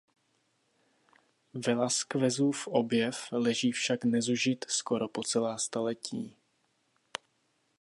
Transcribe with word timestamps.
Velazquezův 1.53 2.67
objev 2.67 3.27
leží 3.31 3.71
však 3.71 4.03
nezužit 4.03 4.65
skoro 4.69 5.07
po 5.07 5.23
celá 5.23 5.57
staletí. 5.57 6.35